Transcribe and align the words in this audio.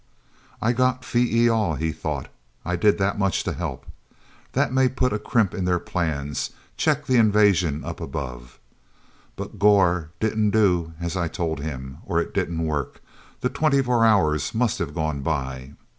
"I 0.63 0.73
got 0.73 1.05
Phee 1.05 1.43
e 1.43 1.47
al," 1.47 1.75
he 1.75 1.91
thought. 1.91 2.27
"I 2.65 2.75
did 2.75 2.97
that 2.97 3.19
much 3.19 3.43
to 3.43 3.53
help. 3.53 3.85
That 4.53 4.73
may 4.73 4.89
put 4.89 5.13
a 5.13 5.19
crimp 5.19 5.53
in 5.53 5.63
their 5.65 5.77
plans, 5.77 6.49
check 6.75 7.05
the 7.05 7.17
invasion 7.17 7.85
up 7.85 8.01
above. 8.01 8.57
But 9.35 9.59
Gor 9.59 10.09
didn't 10.19 10.49
do 10.49 10.93
as 10.99 11.15
I 11.15 11.27
told 11.27 11.59
him, 11.59 11.99
or 12.03 12.19
it 12.19 12.33
didn't 12.33 12.65
work. 12.65 12.99
The 13.41 13.49
twenty 13.49 13.83
four 13.83 14.03
hours 14.03 14.55
must 14.55 14.79
have 14.79 14.95
gone 14.95 15.21
by." 15.21 15.73